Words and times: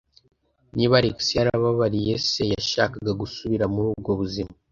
Niba 0.75 0.93
Alex 0.99 1.17
yarababariye 1.39 2.13
se, 2.29 2.43
yashaka 2.53 2.97
gusubira 3.21 3.65
muri 3.73 3.87
ubwo 3.93 4.11
buzima? 4.19 4.53